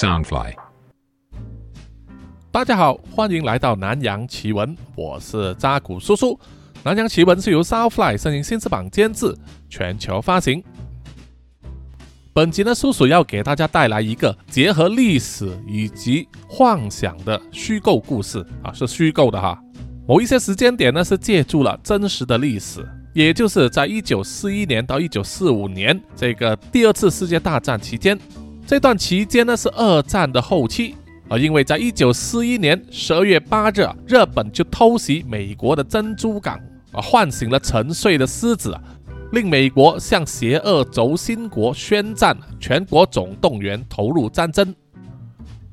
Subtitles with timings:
[0.00, 0.54] Soundfly。
[2.50, 6.40] 大家好，欢迎来到南洋奇闻，我是扎古叔叔。
[6.82, 9.36] 南洋奇闻是由 Soundfly 声音新翅膀监制，
[9.68, 10.64] 全球发行。
[12.32, 19.62] 本集呢，叔叔要给大家带来一个结合历史以及幻想的虚构故事啊，是虚构的哈。
[20.08, 28.18] 某一些时间点呢，是借助了真实的历史，也就是在一九四一年到一九四五年这个第二次世界大战期间。
[28.70, 30.94] 这段期间呢，是二战的后期。
[31.28, 36.54] 而因为在一九四一年十二月八日，日本就偷袭美国的珍珠港，
[36.92, 38.72] 啊，唤醒了沉睡的狮子，
[39.32, 44.72] 令美国向邪恶轴心国宣战，全国总动员投入战争。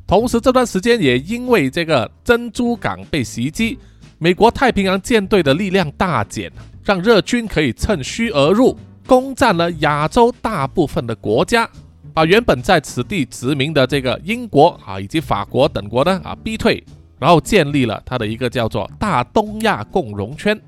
[0.08, 3.78] 同时，这段时间也因为这个珍珠港被袭击，
[4.18, 6.52] 美国太平洋舰队的力量大减，
[6.84, 8.76] 让日军可以趁虚而入，
[9.06, 11.70] 攻占了亚洲大部分的国家。
[12.18, 16.84] 把原本在此地殖民的这个英国啊以及法国等国呢啊逼退，
[17.20, 20.60] 然后建立了他的一个叫做大东亚共荣圈，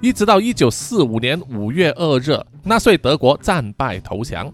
[0.00, 4.50] 一直到一九四五年五月二日，纳粹德国战败投降，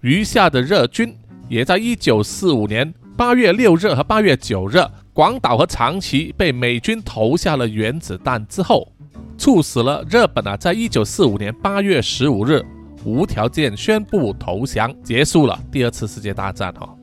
[0.00, 1.14] 余下的日军
[1.46, 4.78] 也在一九四五年八月六日和八月九日，
[5.12, 8.90] 广岛和长崎被美军投下了原子弹之后，
[9.36, 12.64] 促使了日本啊在一九四五年八月十五日。
[13.04, 16.72] 无条件宣布投降，结束了第二次世界大战。
[16.74, 16.94] 哈，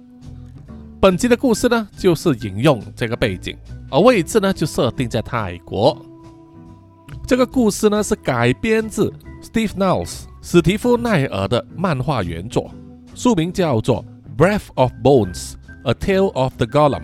[1.00, 3.58] 本集的故事呢，就是引用这个背景，
[3.90, 5.98] 而位置呢，就设定在泰国。
[7.28, 12.72] 这个故事呢，是改编自 Steve Niles 史蒂夫奈尔的漫画原作，
[13.14, 14.04] 书名叫做
[14.42, 15.54] 《Breath of Bones:
[15.84, 17.02] A Tale of the Golem》。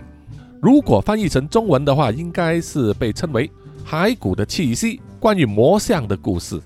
[0.62, 3.48] 如果翻译成中文的话，应该是被称为
[3.88, 6.60] 《骸骨的气息》，关于魔像的故事。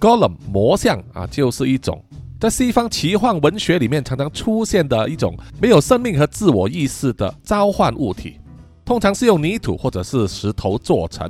[0.00, 2.02] Golem 魔像啊，就是一种
[2.38, 8.38] 在西方奇幻文学里面常常出现的一种没有生命和自我意识的召唤物体，
[8.84, 11.26] 通常是用泥土或者是石头做成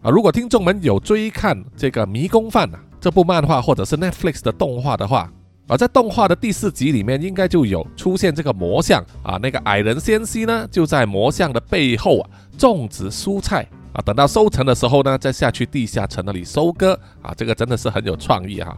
[0.00, 0.10] 啊。
[0.10, 5.30] 如果听众们有追看这个《迷宫饭》啊这部漫画或者是 Netflix 的动画的话，
[5.66, 9.38] 啊，在动画的第四集里面应该就有出现这个魔像啊。
[9.40, 13.68] 那个矮人仙溪呢，就在魔像的背后啊种植蔬菜。
[13.92, 18.76] 啊，等到收成的时候呢，再下去地下城那里收割啊，这个真的是很有创意哈。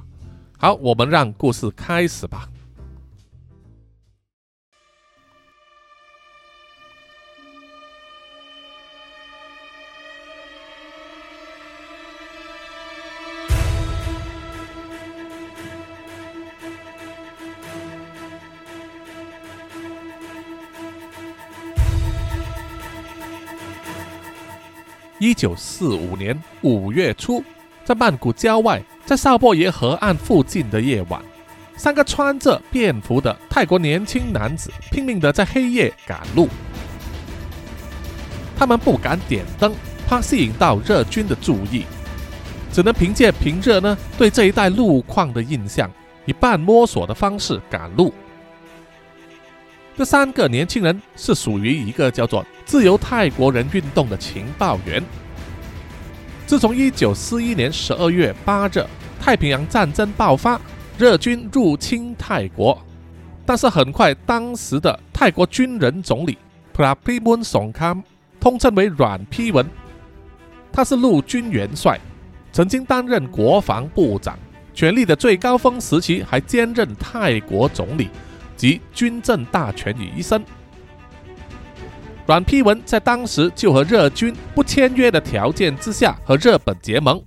[0.58, 2.48] 好，我们让故事开始吧。
[25.20, 27.44] 一九四五年五月初，
[27.84, 31.20] 在曼谷郊外，在少波耶河岸附近的夜晚，
[31.76, 36.48] 三个穿着便服的泰国年轻男子拼命地在黑夜赶路。
[38.56, 39.74] 他们不敢点灯，
[40.08, 41.84] 怕吸引到日军的注意，
[42.72, 45.90] 只能凭借平日呢对这一带路况的印象，
[46.24, 48.10] 以半摸索的方式赶路。
[50.00, 55.04] 这三个年轻人是属于一个叫做“自由泰国人运动”的情报员。
[56.46, 58.82] 自从一九四一年十二月八日
[59.20, 60.58] 太平洋战争爆发，
[60.96, 62.82] 日军入侵泰国，
[63.44, 66.38] 但是很快，当时的泰国军人总理
[66.74, 68.02] Prapimoon 颂康
[68.40, 69.66] 通称为阮丕文，
[70.72, 72.00] 他是陆军元帅，
[72.52, 74.38] 曾经担任国防部长，
[74.72, 78.08] 权力的最高峰时期还兼任泰国总理。
[78.60, 80.44] 及军政大权于一身。
[82.26, 87.18] 阮丕文在当时就和日军不签约的条件之下和日本结盟，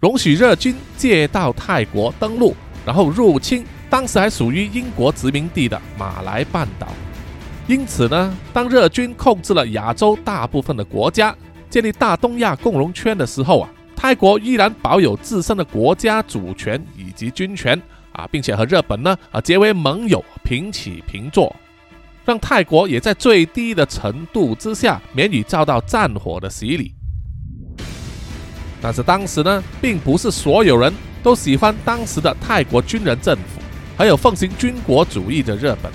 [0.00, 6.88] 容许日军借道泰国登陆，然后入侵当时还属于英国殖民地的马来半岛。
[7.66, 11.36] 因此呢，当日军控制了亚洲大部分的国家，
[11.68, 17.80] 建立大东亚共荣圈的时候啊，泰国依然保有自身的国家主权以及军权。
[18.20, 21.54] 啊，并且和日本呢啊结为盟友，平起平坐，
[22.24, 26.94] 让泰国也在最低的程度之下免于遭到战火的洗礼。
[28.82, 33.60] 但是当时呢，并不是所有人都喜欢当时的泰国军人政府，
[33.96, 35.90] 还有奉行军国主义的日本。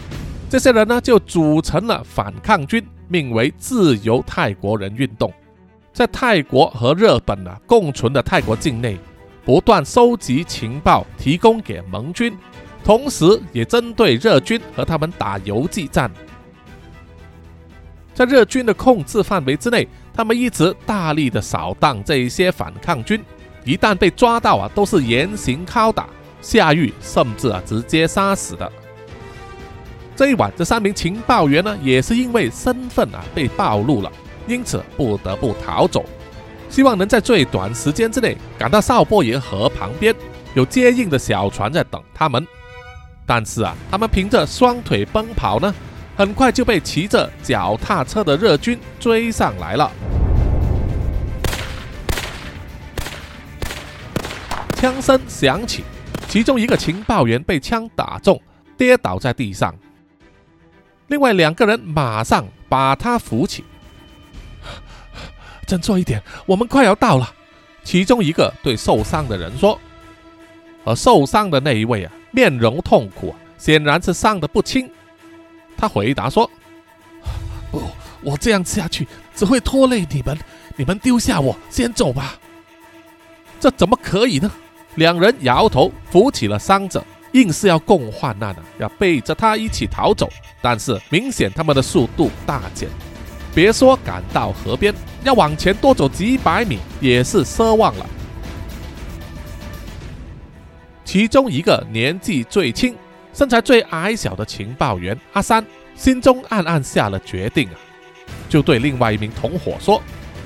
[0.50, 5.34] 这些人呢，就组成了反抗军，名为自由泰国人运动，
[5.94, 8.98] 在泰国和日本呢共存的泰国境内。
[9.46, 12.36] 不断收集情报，提供给盟军，
[12.84, 16.12] 同时也针对日军和他们打游击战。
[18.16, 23.24] 在日军的控制范围之内，他们一直大力的扫荡这一些反抗军。
[23.64, 26.08] 一旦被抓到啊，都是严刑拷打、
[26.42, 28.72] 下狱，甚至啊直接杀死的。
[30.16, 34.12] 这一晚，这三名情报员呢，也是因为身份啊被暴露了，
[34.48, 36.06] 因此不得不逃走，
[36.76, 40.14] 希望能在最短时间之内赶到少波爷河旁边，
[40.56, 42.46] 有接应的小船在等他们。
[43.26, 45.74] 但是啊，他们凭着双腿奔跑呢，
[46.18, 49.90] 很快就被骑着脚踏车的日军追上来了。
[54.76, 55.86] 枪声响起，
[56.28, 58.38] 其中一个情报员被枪打中，
[58.76, 59.74] 跌倒在地上。
[61.08, 63.64] 另外两个人马上把他扶起。
[65.66, 67.32] 振作一点，我们快要到了。
[67.84, 69.80] 其中一个对受伤的人说。
[70.84, 74.88] 而受伤的那一位啊，面容痛苦，显然是伤得不轻。
[75.76, 76.48] 他回答说
[77.72, 77.82] ：“不，
[78.22, 80.38] 我这样下去只会拖累你们，
[80.76, 82.36] 你们丢下我先走吧。”
[83.60, 84.52] 这怎么可以呢？
[84.94, 87.04] 两人摇头，扶起了伤者。
[87.32, 90.30] 硬是要共患难啊，要背着他一起逃走，
[90.62, 92.88] 但是明显他们的速度大减，
[93.56, 94.94] 别说赶到河边，
[95.24, 98.06] 要往前多走几百米也是奢望了。
[101.06, 102.94] 其中一个年纪最轻、
[103.34, 105.66] 身材最矮小的情报员阿三，
[105.96, 107.76] 心中暗暗下了决定啊，
[108.50, 110.02] 就对另外一名同伙说：“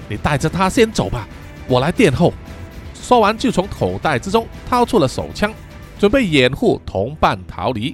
[0.08, 1.28] 你带着他先走吧，
[1.68, 2.32] 我来殿后。”
[2.94, 5.52] 说完就从口袋之中掏出了手枪。
[5.98, 7.94] 准备掩护同伴逃离，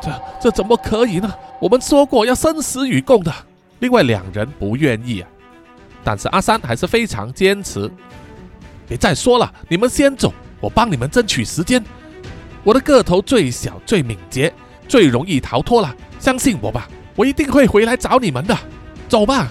[0.00, 1.34] 这这怎么可以呢？
[1.60, 3.32] 我们说过要生死与共的。
[3.80, 5.28] 另外两人不愿意啊，
[6.02, 7.90] 但是阿三还是非常坚持。
[8.86, 11.84] 别再说了，你们先走，我帮你们争取时间。
[12.64, 14.52] 我的个头最小、最敏捷、
[14.88, 18.56] 最容易逃脱了，相信我吧，我一定会回来找你们的。
[19.08, 19.48] 走吧。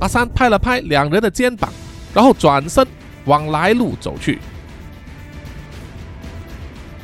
[0.00, 1.72] 阿三拍了拍两人的肩膀，
[2.14, 2.86] 然后转身。
[3.24, 4.38] 往来路走去，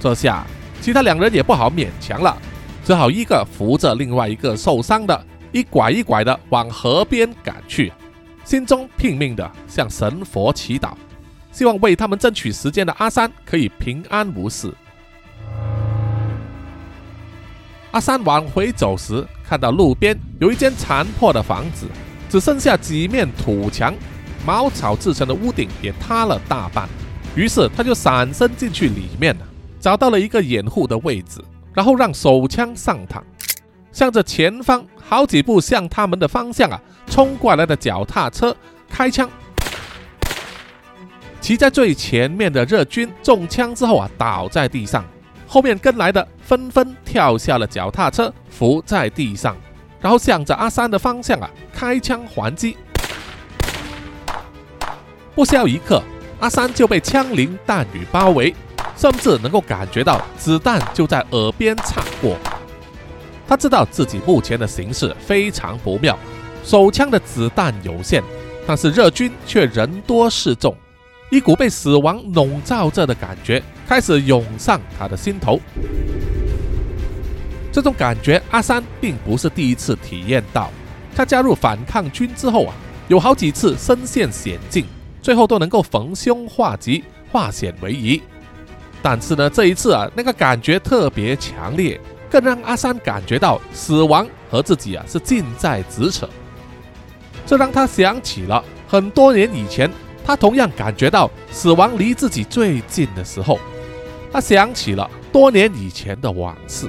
[0.00, 0.46] 这下
[0.80, 2.34] 其他两人也不好勉强了，
[2.84, 7.90] 只好一个扶着另外一个受伤的，一拐一拐的往河边赶去，
[8.44, 10.92] 心中拼命的向神佛祈祷，
[11.50, 14.70] 希望为他们争取时间的阿三可以平安无事。
[17.92, 21.86] 阿三往回走时，看到路边有一间残破的房子，
[22.28, 23.94] 只剩下几面土墙。
[24.44, 26.86] 茅草制成的屋顶也塌了大半，
[27.34, 29.34] 于是他就闪身进去里面，
[29.80, 31.40] 找到了一个掩护的位置，
[31.74, 33.20] 然后让手枪上膛，
[33.92, 38.56] 向着前方好几步向他们的方向啊冲过来的脚踏车
[38.88, 39.28] 开枪。
[41.40, 45.04] 骑在最前面的日军中枪之后啊倒在地上，
[45.46, 49.54] 后面跟来的纷纷跳下了脚踏车，伏在地上，
[50.00, 52.76] 然后向着阿三的方向啊开枪还击。
[55.34, 56.02] 不消一刻，
[56.40, 58.54] 阿三就被枪林弹雨包围，
[58.96, 62.36] 甚至能够感觉到子弹就在耳边擦过。
[63.46, 66.18] 他知道自己目前的形势非常不妙，
[66.64, 68.22] 手枪的子弹有限，
[68.66, 70.74] 但是日军却人多势众，
[71.30, 75.60] 一股被死亡笼罩着的感觉开始涌上他的心头。
[77.70, 80.70] 这种感觉，阿三并不是第一次体验到。
[81.14, 82.74] 他加入反抗军之后啊，
[83.08, 84.86] 有好几次身陷险境。
[85.20, 87.02] 最后都能够逢凶化吉，
[87.32, 88.22] 化险为夷。
[89.06, 96.26] 但是呢，这一次啊，那个感觉特别强烈，更让阿三感觉到死亡和自己啊是近在咫尺。
[97.44, 99.90] 这让他想起了很多年以前，
[100.24, 103.60] 他同样感觉到死亡离自己最近的时候。
[104.32, 106.88] 他想起了多年以前的往事。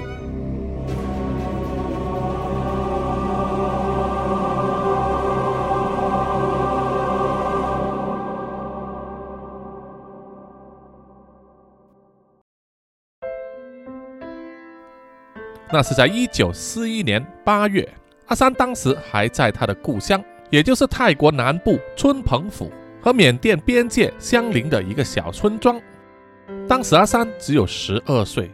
[15.71, 17.87] 那是在一九四一年八月，
[18.27, 25.81] 阿三当时还在他的故乡，也就是泰国南部春蓬府和缅甸边界相邻的一个小村庄。
[26.67, 28.51] 当时阿三只有十二岁，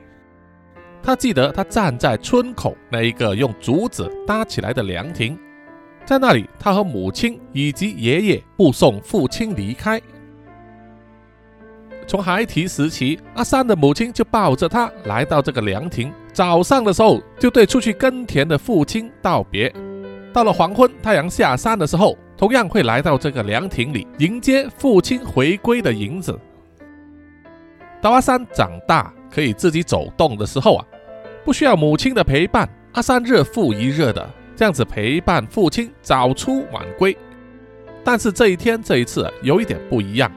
[1.03, 5.37] 他记得他站在村口那一个用竹子搭起来的凉亭，
[6.05, 10.01] 在那里，他和母亲以及爷爷目送父亲离开。
[12.07, 16.11] 从孩提时期，阿三的母亲就抱着他来到这个凉亭。
[16.33, 19.73] 早上的时候，就对出去耕田的父亲道别。
[20.33, 26.39] 到了黄昏，太阳下山的时候，同样会来到这个凉亭里迎接父亲回归的影子。
[28.01, 30.85] 到阿三长大可以自己走动的时候啊，
[31.43, 37.15] 不需要母亲的陪伴，阿三日复一日的这样子陪伴父亲早出晚归。
[38.03, 40.31] 但是这一天这一次有一点不一样，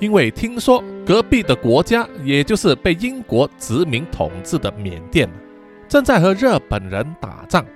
[0.00, 0.82] 因为听说。
[1.06, 5.28] 隔壁的国家，也就是被英国殖民统治的缅甸，
[5.88, 7.66] 正在和日本人打仗，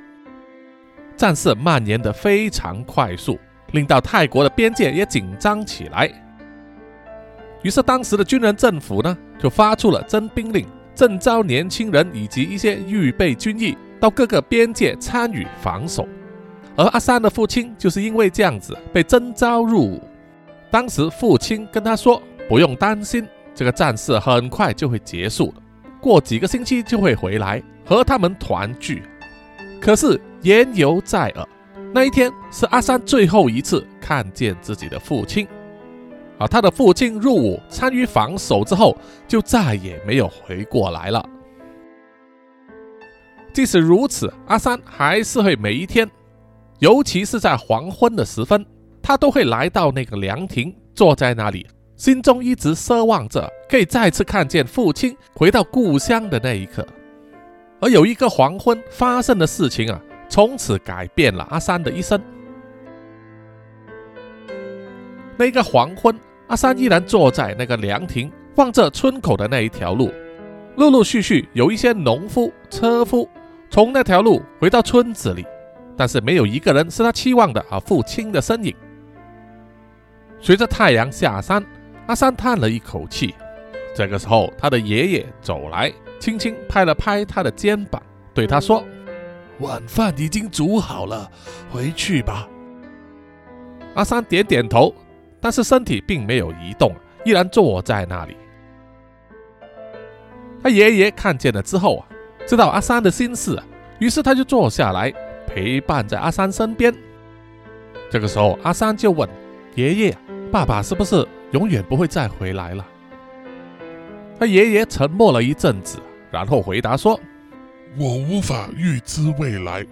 [1.16, 3.36] 战事蔓延得非常快速，
[3.72, 6.08] 令到泰国的边界也紧张起来。
[7.62, 10.64] 于是，当时的军人政府呢，就发出了征兵令，
[10.94, 16.06] 征召年轻人以及一些预备军役到各个边界参与防守。
[16.76, 20.08] 而阿三的父亲就是因为这样子被征召入伍。
[20.74, 25.62] 当时父亲跟他说：“不用担心，这个战事很快就会结束的，
[26.00, 29.04] 过几个星期就会回来和他们团聚。”
[29.80, 31.48] 可是言犹在耳，
[31.94, 35.46] 那一天是阿三最后一次看见自己的父亲。
[36.38, 41.24] 啊，他的父亲入伍参与防守之后，就再也没有回过来了。
[43.52, 46.10] 即使如此，阿三还是会每一天，
[46.80, 48.66] 尤其是在黄昏的时分，
[49.06, 56.86] 他都会来到那个凉亭，坐在那里，心中一直奢望着可以再次看见父亲回到故乡的那一刻。
[57.80, 62.18] 而有一个黄昏发生的事情啊，从此改变了阿三的一生。
[65.36, 70.10] 那个黄昏，阿三依然坐在那个凉亭，望着村口的那一条路。
[70.76, 73.28] 陆陆续续有一些农夫、车夫
[73.68, 75.44] 从那条路回到村子里，
[75.94, 78.74] 但是没有一个人是他期望的啊父亲的身影。
[80.44, 81.64] 随着太阳下山，
[82.06, 83.34] 阿三叹了一口气。
[83.96, 88.02] 这个时候，他的爷爷走来，轻轻拍了拍他的肩膀，
[88.34, 88.84] 对他说
[89.60, 91.30] ：“晚饭已经煮好了，
[91.70, 92.46] 回去吧。”
[93.96, 94.94] 阿三点点头。
[95.40, 98.34] 但是身体并没有移动，依然坐在那里。
[100.62, 102.06] 他爷爷看见了之后啊，
[102.46, 103.64] 知道阿三的心事，啊
[103.98, 105.12] 于是他就坐下来
[105.46, 106.94] 陪伴在阿三身边。
[108.10, 109.28] 这个时候，阿三就问
[109.74, 110.16] 爷爷
[110.50, 112.86] ：“爸爸是不是永远不会再回来了？”
[114.38, 115.98] 他爷爷沉默了一阵子，
[116.30, 117.18] 然后回答说
[117.98, 119.84] ：“我无法预知未来，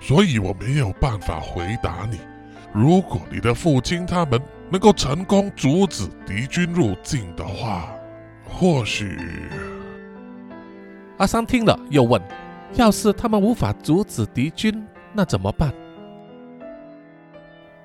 [0.00, 2.18] 所以我没有办法回答你。
[2.72, 7.94] 如果你的父亲他们……”能够成功阻止敌军入境的话，
[8.48, 9.16] 或许……
[11.18, 12.20] 阿桑听了又问
[12.74, 15.72] ：“要是他们无法阻止敌军，那怎么办？”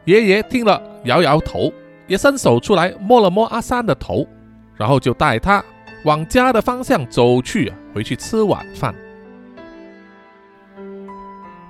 [0.06, 1.72] 爷爷听了摇摇头，
[2.10, 4.28] 也伸手出来摸了摸阿三的头，
[4.76, 5.64] 然后就带他
[6.04, 8.94] 往家的方向走去，回去吃晚饭。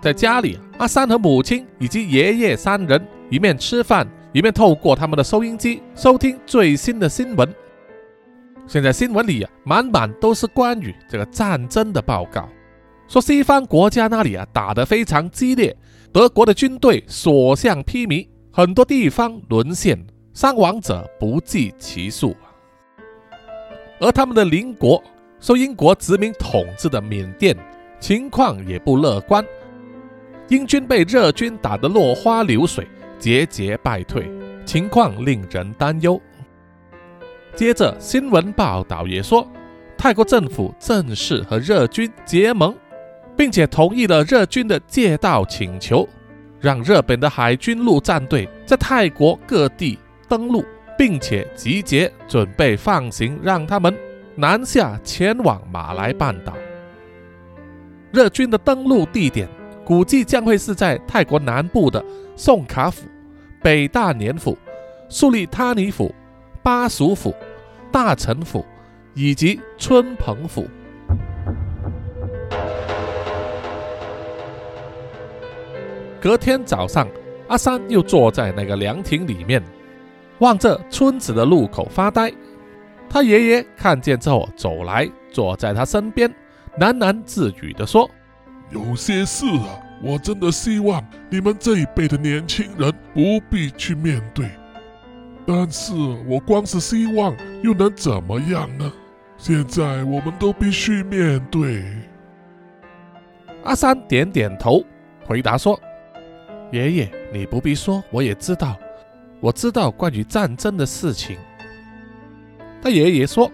[0.02, 4.08] 在家里，阿三和母亲以及爷爷三人一面吃饭。
[4.32, 7.52] 一面透过他们的收音机收听最新的新闻。
[8.68, 12.48] 现在新闻里啊，满满都是关于这个战争的报告，
[13.08, 15.76] 说西方国家那里啊打得非常激烈，
[16.14, 19.98] 德国的军队所向披靡，很多地方沦陷，
[20.40, 22.34] 伤亡者不计其数。
[24.00, 25.04] 而他们的邻国
[25.42, 27.54] 受英国殖民统治的缅甸
[28.00, 29.46] 情况也不乐观，
[30.48, 32.88] 英军被日军打得落花流水。
[33.20, 34.32] 节节败退，
[34.66, 36.18] 情况令人担忧。
[37.54, 39.46] 接着，新闻报道也说，
[39.98, 42.74] 泰国政府正式和日军结盟，
[43.36, 46.08] 并且同意了日军的借道请求，
[46.62, 50.64] 让日本的海军陆战队在泰国各地登陆，
[50.98, 53.94] 并且集结准备放行，让他们
[54.36, 56.54] 南下前往马来半岛。
[58.14, 59.50] 日军的登陆地点。
[59.86, 62.06] 估计将会是在泰国南部的
[62.36, 63.08] 宋卡府、
[63.60, 64.56] 北大年府、
[65.10, 66.14] 苏利他尼府、
[66.62, 67.34] 巴蜀府、
[67.92, 68.64] 大城府
[69.16, 70.68] 以及春蓬府。
[76.22, 77.08] 隔天早上，
[77.48, 79.60] 阿三又坐在那个凉亭里面，
[80.40, 82.32] 望着村子的路口发呆。
[83.10, 86.30] 他爷爷看见之后走来，坐在他身边，
[86.80, 88.10] 喃喃自语地说。
[88.72, 94.48] 有些事啊，我真的希望你们这一辈的年轻人不必去面对。
[95.48, 95.92] 但是
[96.28, 98.94] 我光是希望又能怎么样呢？
[99.38, 101.84] 现在我们都必须面对。
[103.64, 104.84] 阿三点点头，
[105.26, 105.80] 回答说
[106.72, 108.78] ：“爷爷，你不必说，我也知道，
[109.40, 111.38] 我知道关于战争的事情。”
[112.82, 113.52] 他爷爷说：“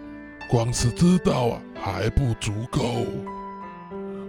[0.49, 3.05] 光是知道啊，还不足够。”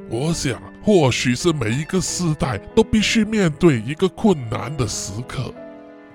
[0.08, 5.52] 我想，或许是每一个时代都必须面对一个困难的时刻。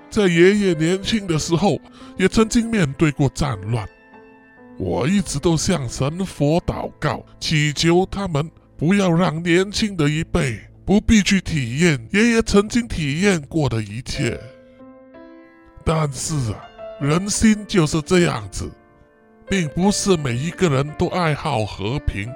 [0.09, 1.77] 在爷爷年轻的时候，
[2.17, 3.87] 也曾经面对过战乱。
[4.77, 14.39] 我一直都向神佛祷告，祈求他们不要让年轻的一辈不必去体验爷爷曾经体验过的一切。
[15.83, 16.59] 但是啊，
[16.99, 18.71] 人心就是这样子，
[19.47, 22.31] 并不是每一个人都爱好和平，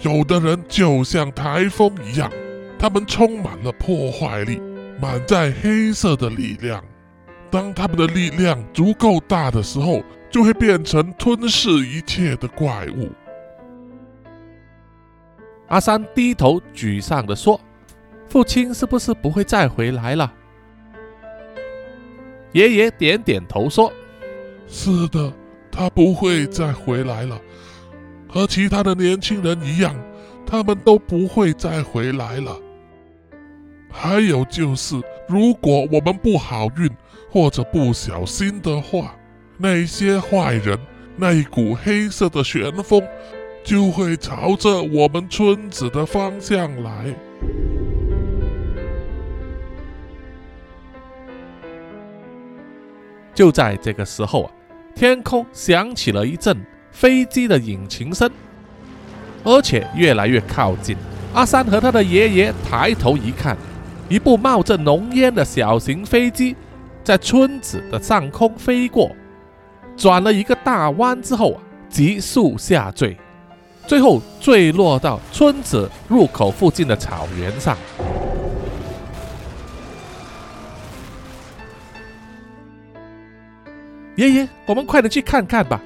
[0.00, 2.30] 有的人就像台风一样，
[2.78, 4.60] 他们充满了破坏力，
[5.00, 6.82] 满载黑色的力量。
[7.50, 13.08] 当他们的力量足够大的时候，就会变成吞噬一切的怪物。
[15.68, 17.58] 阿三低头沮丧地说
[18.28, 20.32] ：“父亲是不是不会再回来了？”
[22.56, 23.92] 爷爷点点头说
[24.66, 25.30] ：“是的。”
[25.78, 27.38] 他不会再回来了，
[28.26, 29.94] 和其他的年轻人一样，
[30.46, 32.56] 他们都不会再回来了。
[33.90, 34.98] 还有就是，
[35.28, 36.90] 如果我们不好运
[37.30, 39.14] 或者不小心的话，
[39.58, 40.78] 那些坏人
[41.14, 43.02] 那股黑色的旋风
[43.62, 47.14] 就会朝着我们村子的方向来。
[53.36, 54.50] 就在这个时候啊。
[54.96, 56.56] 天空响起了一阵
[56.90, 58.30] 飞机的引擎声，
[59.44, 60.96] 而且越来越靠近。
[61.34, 63.54] 阿三和他的爷爷抬头一看，
[64.08, 66.56] 一部冒着浓烟的小型飞机
[67.04, 69.14] 在村子的上空飞过，
[69.98, 73.14] 转了一个大弯之后啊，急速下坠，
[73.86, 77.76] 最后坠落到村子入口附近的草原上。
[84.16, 85.80] 爷爷，我们快点去看看吧！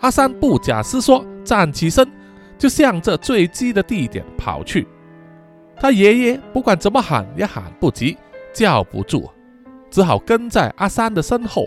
[0.00, 2.06] 阿三不假思索站起身，
[2.58, 4.86] 就向着坠机的地点跑去。
[5.80, 8.18] 他爷爷不管怎么喊也喊不及，
[8.52, 9.30] 叫不住，
[9.90, 11.66] 只好跟在阿三的身后。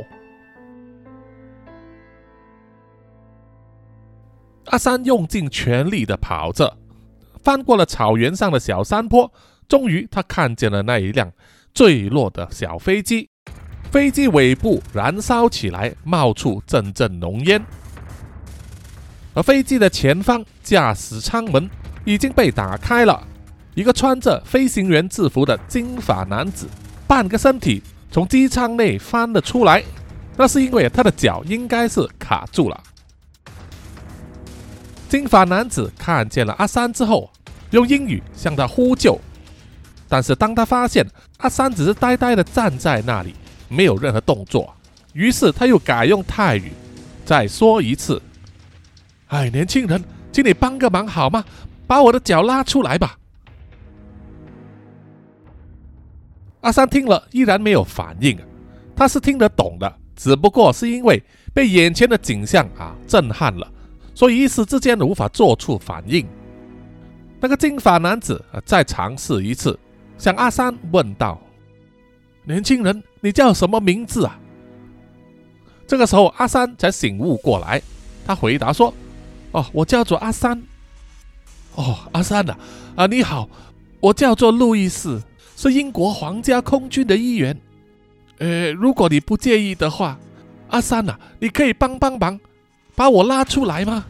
[4.66, 6.78] 阿三用尽全力的跑着，
[7.42, 9.34] 翻过了草原上的小山坡，
[9.68, 11.32] 终于他看见了那一辆
[11.74, 13.31] 坠落的小飞机。
[13.92, 17.62] 飞机尾部燃烧起来，冒出阵阵浓烟。
[19.34, 21.70] 而飞机的前方驾驶舱门
[22.06, 23.22] 已经被打开了，
[23.76, 26.68] 一个穿着飞行员制服的金发男子
[27.06, 29.84] 半个身体从机舱内翻了出来，
[30.38, 32.84] 那是因为他的脚应该是卡住了。
[35.10, 37.30] 金发男子看见了阿三之后，
[37.72, 39.20] 用英语向他呼救，
[40.08, 41.06] 但是当他发现
[41.40, 43.36] 阿三只是呆呆的站在那里。
[43.72, 44.74] 没有任何动作，
[45.14, 46.72] 于是他又改用泰语
[47.24, 48.22] 再说一次
[49.30, 51.44] ：“哎，年轻人，请你帮个忙好吗？
[51.88, 53.18] 把我的脚拉出来吧。”
[56.62, 58.38] 阿三听了依然没有反应，
[58.96, 61.22] 他是听得懂的，只不过是因为
[61.54, 63.68] 被眼前的景象啊震撼了，
[64.14, 66.28] 所以一时之间无法做出反应。
[67.40, 69.78] 那个金发男子再尝试一次，
[70.18, 71.42] 向阿三问道。
[72.44, 74.38] 年轻人，你叫什么名字啊？
[75.88, 77.82] 这个时候，阿三才醒悟过来，
[78.26, 78.94] 他回答说
[79.52, 80.62] ：“哦，我叫做阿三。
[81.76, 82.58] 哦，阿三呐，
[82.96, 83.48] 啊，你好，
[84.00, 85.22] 我叫做路易斯，
[85.56, 87.60] 是英国皇家空军的一员。
[88.40, 90.18] 呃，如果你不介意的话，
[90.70, 92.40] 阿三呐，你可以帮帮忙，
[92.96, 94.06] 把我拉出来吗？”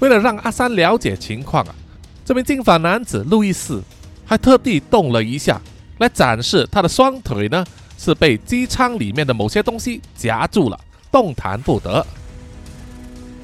[0.00, 1.74] 为了让阿三了解情况啊，
[2.24, 3.82] 这名金发男子路易斯。
[4.30, 5.60] 还特地动了一下，
[5.98, 7.66] 来展示他的双腿呢，
[7.98, 10.78] 是被机舱里面的某些东西夹住了，
[11.10, 12.06] 动弹不得。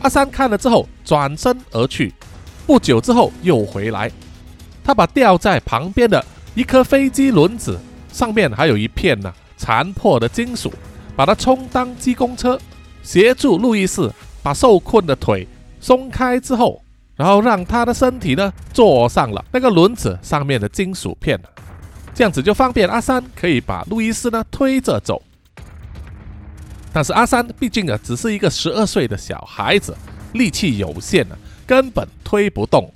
[0.01, 2.15] 阿三看了之后，转身而去。
[2.69, 4.09] 不久之后又回来，
[4.85, 7.81] 他把吊在旁边的一颗飞机轮子
[8.13, 10.73] 上面还有一片呢残破的金属，
[11.17, 12.57] 把它充当机工车，
[13.03, 15.49] 协助路易斯把受困的腿
[15.81, 16.81] 松开之后。
[17.17, 21.41] 然后让他的身体呢坐上了那个轮子上面的金属片，
[22.15, 25.23] 这样子就方便阿三可以把路易斯呢推着走。
[26.93, 29.97] 但是阿三毕竟啊只是一个十二岁的小孩子，
[30.33, 32.93] 力气有限啊，根本推不动。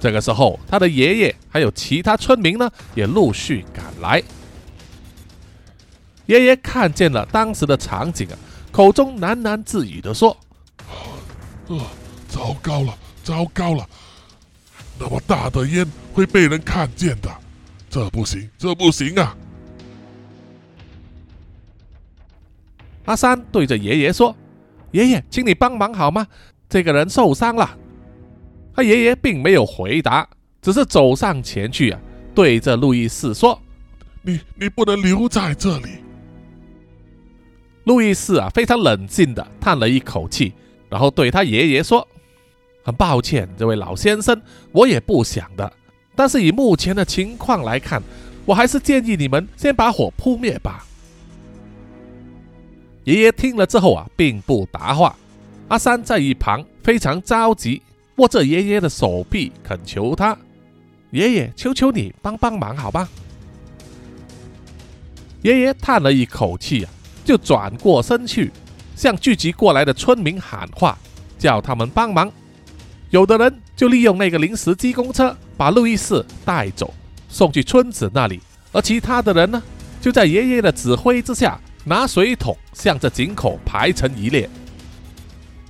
[0.00, 4.22] 这个时候，他的爷爷还有其他村民呢也陆续赶来。
[6.26, 8.38] 爷爷看见了当时的场景啊，
[8.70, 10.36] 口中喃喃自语的说
[12.28, 13.88] ：“糟糕了，糟糕了！
[15.00, 17.30] 那么大的烟会被人看见的，
[17.88, 19.36] 这不行，这不行啊！
[23.06, 24.36] 阿三对着爷爷说
[24.92, 26.26] ：“爷爷，请你帮忙好吗？
[26.68, 27.76] 这个人受伤了。”
[28.74, 30.28] 他爷爷并没有回答，
[30.60, 32.00] 只是走上前去啊，
[32.34, 33.58] 对着路易斯说
[34.20, 36.04] ：“你你不能留在这里。”
[37.84, 40.52] 路易斯啊，非常冷静的叹了一口气，
[40.90, 42.06] 然后对他爷爷说。
[42.88, 44.40] 很抱歉，这位老先生，
[44.72, 45.70] 我也不想的。
[46.16, 48.02] 但是以目前的情况来看，
[48.46, 50.86] 我还是建议你们先把火扑灭吧。
[53.04, 55.14] 爷爷听了之后啊，并不答话。
[55.68, 57.82] 阿三在一旁非常着急，
[58.16, 60.34] 握着爷爷的手臂，恳求他
[61.12, 63.06] ：“爷爷，求求你帮帮忙，好吧？”
[65.44, 66.90] 爷爷叹了一口气啊，
[67.22, 68.50] 就转过身去，
[68.96, 70.96] 向聚集过来的村民喊话，
[71.38, 72.32] 叫他们帮忙。
[73.10, 76.92] 有的人就利用那个临时机公车，把路易斯带走，
[77.28, 78.38] 送去村子那里；
[78.70, 79.62] 而其他的人呢，
[80.00, 84.48] 就在爷爷的指挥之下，拿水桶向着井口排成一列。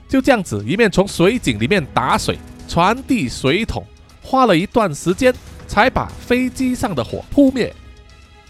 [0.09, 3.85] 就这样子，一面从水井里面打水，传递水桶，
[4.21, 5.33] 花了一段时间，
[5.69, 7.73] 才把飞机上的火扑灭。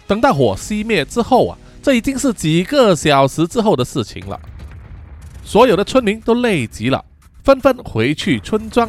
[0.07, 4.39] 等到火熄灭之后啊，这已经是几个小时之后的事情了。
[5.43, 7.03] 所有的村民都累极了，
[7.49, 8.87] 纷纷回去村庄，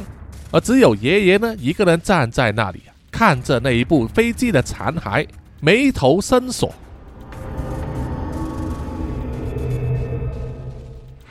[0.50, 5.26] 而只有爷爷呢，一个人站在那里，看着那一部飞机的残骸，
[5.60, 6.70] 眉头深锁。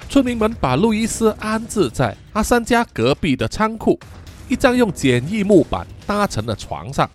[0.10, 4.00] 村民们把路易斯安置在阿三家隔壁的仓库，
[4.48, 7.08] 一张用简易木板搭成的床上。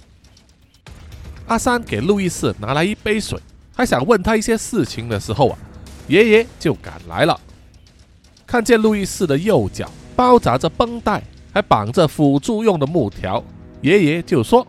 [1.48, 3.36] 阿三给路易斯拿来一杯水，
[3.74, 5.58] 还想问他一些事情的时候啊，
[6.06, 7.36] 爷爷就赶来了。
[8.46, 11.22] 看见路易斯的右脚包扎着绷带，
[11.52, 13.44] 还绑着辅助用的木条，
[13.82, 14.66] 爷爷就说：“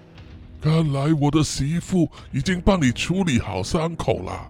[0.61, 4.49] 看来我的媳妇已经帮你处理好伤口了。”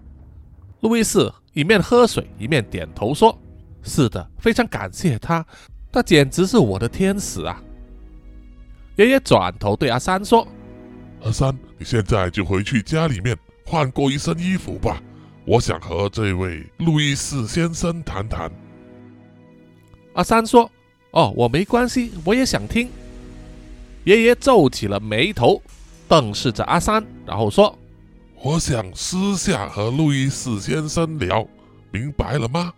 [0.80, 3.36] 路易斯一面喝水一面点头说
[3.82, 5.44] ：“是的，非常感谢他，
[5.92, 7.62] 他简直是我的天使啊！”
[8.96, 10.46] 爷爷转头对阿三说。
[11.22, 15.02] 阿三，你现在就回去家里面换过一身衣服吧。
[15.44, 18.50] 我想和这位路易斯先生谈谈。
[20.14, 20.70] 阿三说
[21.16, 22.90] ：“哦，我没关系，我也想听。”
[24.04, 25.62] 爷爷皱起了眉头，
[26.06, 27.76] 瞪视着阿三，然后说
[28.44, 31.48] ：“我想私下和路易斯先生聊，
[31.90, 32.70] 明白了吗？”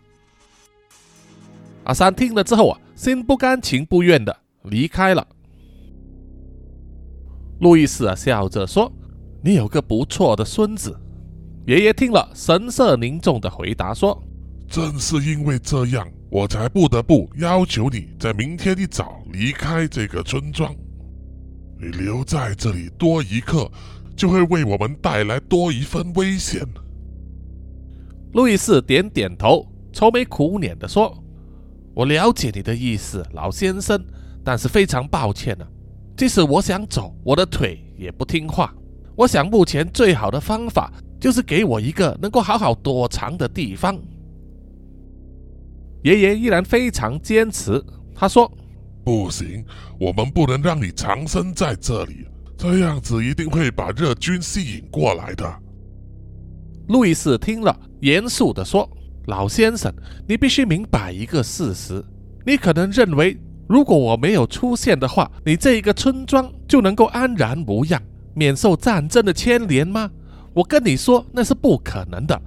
[1.83, 5.27] 阿三听了之后啊，心不甘情不愿的离开了。
[7.59, 8.93] 路易斯啊，笑着说
[9.43, 10.97] ：“你有个不错的孙子。”
[11.67, 14.23] 爷爷听了，神色凝重的回答说
[14.71, 20.75] ：“正是因为这样，我才不得不要求你在明天一早离开这个村庄。
[21.81, 23.71] 你留在这里多一刻，
[24.17, 26.63] 就会为我们带来多一份危险。”
[28.35, 31.17] 路易斯点点头，愁眉苦脸的说
[31.95, 33.99] ：“我了解你的意思，老先生，
[34.45, 35.67] 但是非常抱歉呢。”
[36.15, 38.75] 即使我想走，我的腿也不听话。
[39.17, 43.99] 我想目前最好的方法就是给我一个能够好好躲藏的地方。
[46.09, 48.51] 爷爷依然非常坚持，他说
[49.05, 49.63] ：“不行，
[50.01, 55.45] 我们不能让你藏身在这里，这样子一定会把日军吸引过来的。”
[56.89, 58.89] 路易斯听了，严肃地说
[59.29, 59.93] ：“老先生，
[60.27, 62.03] 你必须明白一个事实，
[62.47, 68.03] 你可能认为。”如果我没有出现的话，你这一个村庄就能够安然无恙，
[68.35, 70.11] 免受战争的牵连吗？
[70.55, 72.41] 我跟你说，那是不可能的。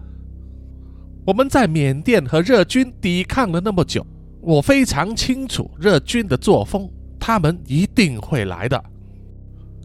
[1.23, 4.05] 我们在缅甸和日军抵抗了那么久，
[4.41, 8.84] 我非常清楚日军的作风，他们一定会来的。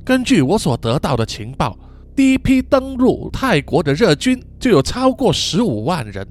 [0.03, 1.79] 根据我所得到的情报，
[2.15, 6.27] 第一批登陆泰国的日军就有超过十五万人。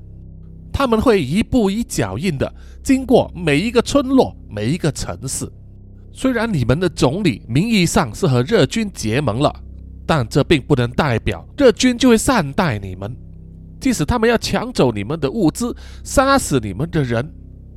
[0.74, 2.52] 他们会一步一脚印的
[2.84, 5.48] 经过每一个村落、每一个城市。
[6.12, 9.54] 虽然你们的总理名义上是和日军结盟了，
[10.06, 13.16] 但这并不能代表日军就会善待你们。
[13.86, 15.72] 即使他们要抢走你们的物资、
[16.04, 17.32] 杀死你们的人，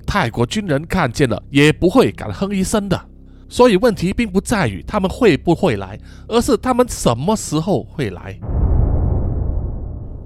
[0.07, 2.99] 泰国军人看见了也不会敢哼一声的。
[3.47, 8.40] 所以问题并不在于他们会不会来，而是他们什么时候会来。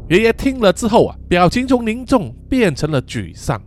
[0.08, 3.60] 爷爷听了之后啊，表情从凝重变成了沮丧，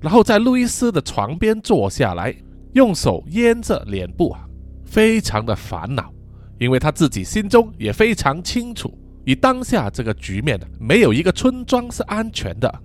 [0.00, 2.34] 然后在路易斯的床边坐下来，
[2.72, 4.40] 用手掩着脸部啊，
[4.84, 6.12] 非常的烦恼，
[6.58, 8.92] 因为他自己心中也非常清楚，
[9.24, 12.82] 以当下这个局面没有一个村庄是安全的。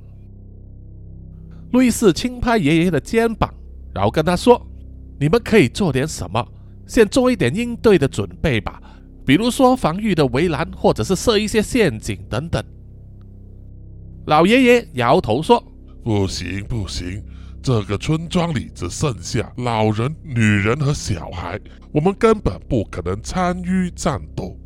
[1.72, 3.54] 路易斯轻拍爷爷的肩膀，
[3.94, 4.66] 然后跟他说
[5.20, 6.46] ：“你们可以做点什么，
[6.86, 8.82] 先做一点应对的准备吧，
[9.26, 12.64] 比如说防御的围栏，或者是设一些陷阱等等。”
[14.28, 15.62] 老爷爷摇头说
[16.04, 17.22] ：“不行，不行，
[17.62, 21.60] 这个村庄里只剩下老人、女人和小孩，
[21.92, 24.58] 我们根本不可能参与战斗。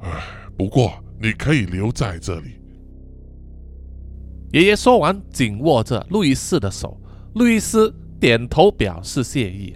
[0.00, 0.08] 唉，
[0.56, 2.60] 不过你可以留在这里。”
[4.52, 7.00] 爷爷说完，紧握着路易斯的手。
[7.34, 9.74] 路易斯点头表示谢意。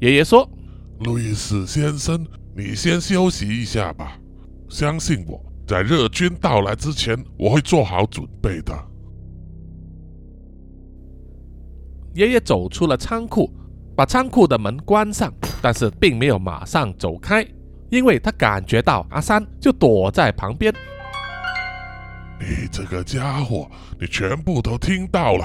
[0.00, 0.48] 爷爷说
[1.00, 4.20] ：“路易斯先生，你先休息一下吧，
[4.68, 8.72] 相信我。”在日军到来之前，我会做好准备的。
[12.14, 13.50] 爷爷走出了仓库，
[13.96, 17.44] 把仓库的门关上，但是并没有马上走开，
[17.90, 20.72] 因为他感觉到阿三就躲在旁边。
[22.38, 23.68] 你这个家伙，
[24.00, 25.44] 你全部都听到了。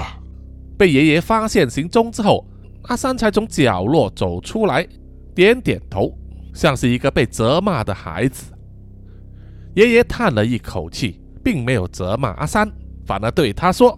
[0.78, 2.46] 被爷爷发现行踪之后，
[2.84, 4.88] 阿三才从角落走出来，
[5.34, 6.18] 点点头，
[6.54, 8.52] 像是一个被责骂的孩子。
[9.76, 12.70] 爷爷叹了一口气，并没有责骂阿三，
[13.06, 13.98] 反而对他说：“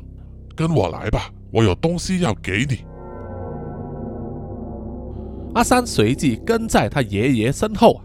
[0.56, 2.84] 跟我来吧。”我有东西要给你。
[5.54, 8.02] 阿三随即跟在他爷爷身后，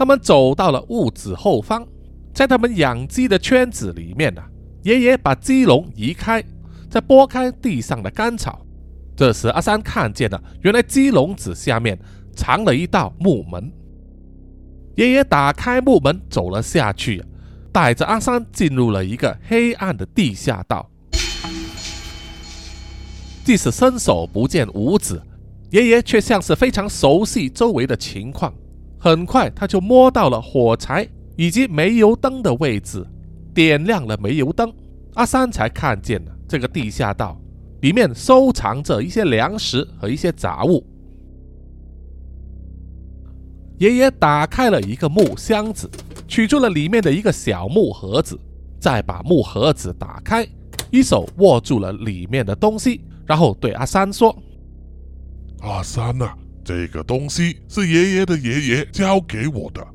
[0.00, 1.86] 他们走到了屋子后方，
[2.32, 4.40] 在他们养鸡的圈子里面呢，
[4.82, 6.42] 爷爷把鸡笼移开，
[6.88, 8.64] 再拨开地上的干草。
[9.14, 11.98] 这时，阿三看见了，原来鸡笼子下面
[12.34, 13.70] 藏了一道木门。
[14.94, 17.22] 爷爷打开木门，走了下去，
[17.70, 20.90] 带着阿三进入了一个黑暗的地下道。
[23.44, 25.20] 即使伸手不见五指，
[25.68, 28.50] 爷爷却像是非常熟悉周围的情况。
[29.00, 33.02] 很快，他就摸到了火柴以及煤油灯的位置，
[33.54, 34.70] 点亮了煤油灯。
[35.14, 37.40] 阿三才看见了这个地下道
[37.80, 40.84] 里面收藏着一些粮食和一些杂物。
[43.78, 45.90] 爷爷打开了一个木箱子，
[46.28, 48.38] 取出了里面的一个小木盒子，
[48.78, 50.46] 再把木盒子打开，
[50.90, 53.00] 一手握住了里面的东西。
[53.26, 54.36] 然后对阿三说
[55.62, 56.30] ：“阿三呐，
[56.64, 59.86] 这个东西是爷爷的爷爷交给我的，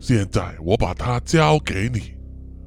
[0.00, 2.14] 现在我把它交给你，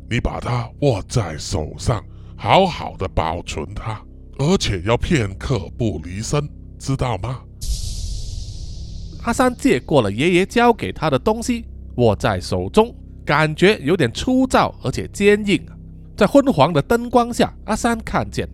[0.09, 2.03] 你把它握在手上，
[2.35, 4.01] 好好的保存它，
[4.39, 7.41] 而且要片刻不离身，知道吗？”
[9.23, 11.65] 阿三接过了爷爷交给他的东西，
[11.97, 12.91] 握在手中，
[13.23, 15.63] 感觉有点粗糙而且坚硬。
[16.17, 18.49] 在昏黄的灯光下，阿三看见。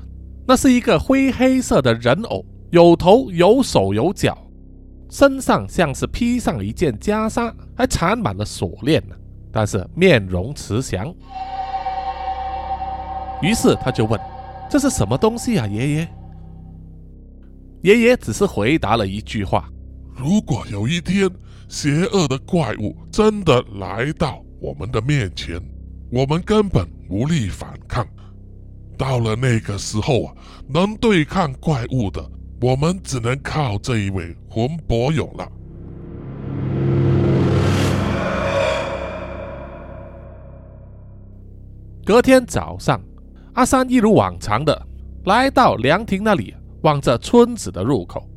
[0.45, 4.37] 那是一个灰黑色的人偶，有头有手有脚，
[5.09, 9.15] 身上像是披上了一件袈裟，还缠满了锁链呢。
[9.51, 11.13] 但是面容慈祥。
[13.41, 14.19] 于是他就问
[14.69, 16.07] ：“这是什么东西啊，爷爷？”
[17.83, 19.69] 爷爷只是回答了一句话
[20.17, 21.29] ：“如果有一天
[21.69, 25.61] 邪恶的怪物真的来到我们的面前，
[26.11, 28.05] 我们根本无力反抗。”
[28.97, 30.33] 到了那个时候啊，
[30.67, 32.27] 能对抗怪物的，
[32.59, 35.51] 我们只能靠这一位魂伯勇了。
[42.03, 42.99] 隔天早上，
[43.53, 44.87] 阿三一如往常的
[45.25, 48.27] 来到凉亭那里，望着村子的入口，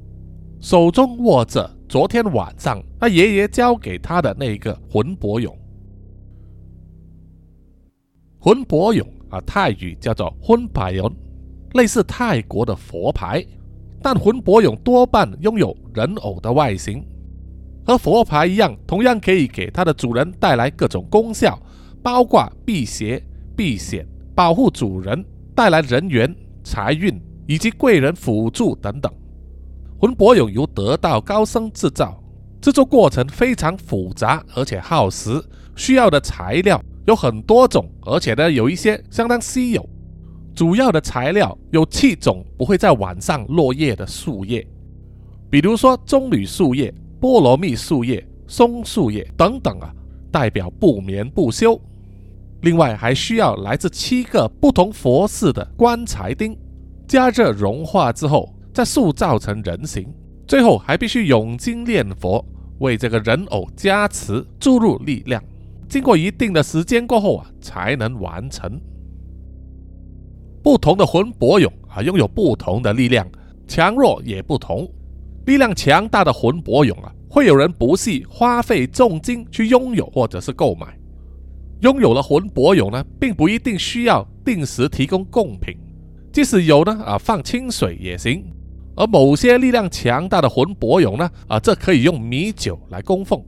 [0.60, 5.58] 手中握着昨天晚上他爷爷交给他的那个魂伯勇。
[8.38, 9.06] 魂伯勇。
[9.30, 11.08] 啊，泰语叫做魂牌勇，
[11.74, 13.46] 类似泰国的佛牌，
[14.02, 17.04] 但魂伯勇多半拥有人偶的外形，
[17.84, 21.60] 和佛牌一样，同样可以给它的主人带来各种功效，
[22.02, 23.22] 包括辟邪、
[23.56, 26.34] 避险、保护主人、带来人缘、
[26.64, 29.12] 财运以及贵人辅助等等。
[30.00, 32.22] 魂伯勇由得道高僧制造，
[32.60, 35.42] 制作过程非常复杂而且耗时，
[35.76, 36.80] 需要的材料。
[37.06, 39.86] 有很多种，而且呢，有一些相当稀有。
[40.54, 44.66] 主要的材料有七种不会在晚上落叶的树叶，
[45.48, 49.92] 比如说棕榈树叶、菠萝蜜树叶、松树叶等等啊，
[50.30, 51.80] 代表不眠不休。
[52.62, 56.54] 另外还需要来自七个不同佛寺的棺材钉，
[57.08, 60.06] 加热融化之后再塑造成人形。
[60.46, 62.44] 最后还必须永经念佛，
[62.80, 65.42] 为这个人偶加持、注入力量。
[65.88, 68.80] 经过一定的时间过后啊，才能完成。
[70.62, 73.26] 不同的魂伯勇啊，拥有不同的力量，
[73.66, 74.86] 强弱也不同。
[75.46, 80.86] 力量强大的魂伯勇啊，会有人不惜花费重金去拥有或者是购买。
[81.80, 85.74] 拥有了魂伯勇呢，并不一定需要定时提供贡品，
[86.32, 88.44] 即使有呢啊，放清水也行。
[88.96, 93.42] 而某些力量强大的魂伯勇呢，啊，这可以用米酒来供奉。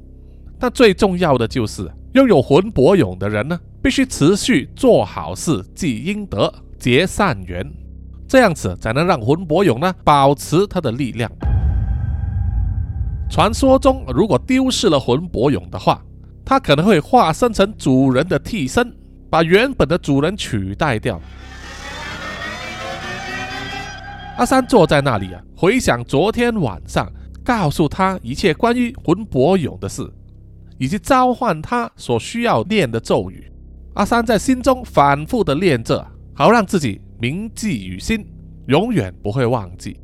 [0.59, 1.91] 但最重要的就是。
[2.13, 7.65] 拥有魂伯勇的人呢，必须持续做好事、积阴德、结善缘，
[8.27, 11.31] 这样子才能让魂伯勇呢保持他的力量。
[13.31, 16.03] 传说中，如果丢失了魂伯勇的话，
[16.45, 18.93] 他可能会化身成主人的替身，
[19.31, 21.21] 把原本的主人取代掉。
[24.37, 27.09] 阿三坐在那里啊，回想昨天晚上
[27.45, 30.03] 告诉他一切关于魂伯勇的事。
[30.79, 33.49] 以及召唤他所需要念的咒语，
[33.95, 38.27] 阿三在心中反复的念着，好让自己铭记于心，
[38.67, 39.99] 永远不会忘记。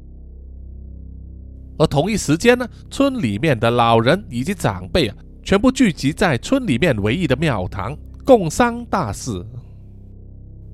[1.78, 9.44] 而同一时间呢，村里面的老人以及长辈啊，全部聚集在村里面唯一的庙堂，共商大事。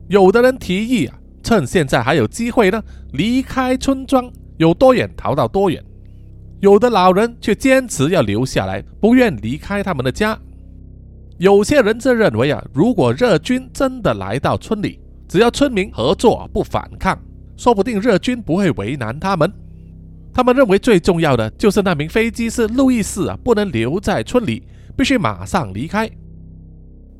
[0.09, 5.81] 有的人提议啊，趁现在还有机会呢，离开村庄，有多远逃到多远；
[6.61, 10.39] 有的老人却坚持要留下来，不愿离开他们的家。
[11.39, 17.19] 有些人则认为啊，如果日军真的来到村里，只要村民合作不反抗，
[17.57, 19.53] 说不定日军不会为难他们。
[20.33, 26.11] 他们认为最重要的就是那名飞机师路易斯啊，不能留在村里，必须马上离开。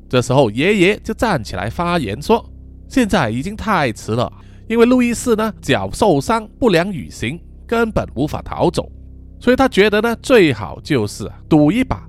[0.09, 2.43] 这时候，爷爷就站起来发言说
[2.87, 4.31] ：“现在已经太迟了，
[4.67, 8.91] 因为路易斯呢脚受伤，不良于行，根本无法逃走。
[9.39, 12.07] 所以他觉得呢，最好就是赌一把，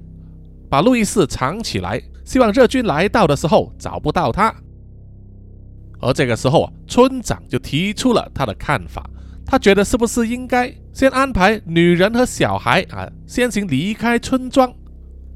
[0.68, 4.54] 把路易斯藏起来，希望日军来到的时候找不到他。”
[6.00, 9.08] 而这个时候啊，村长就提出了他的看法。
[9.44, 14.72] 他觉得是不是应该先安排女人和小孩啊先行离开村庄，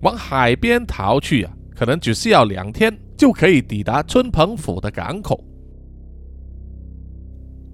[0.02, 1.52] 往海边逃去啊？
[1.76, 5.42] 可能只需要两天就可以抵达春鹏府的港口。